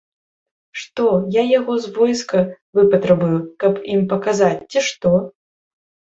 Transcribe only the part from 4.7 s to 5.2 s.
ці што?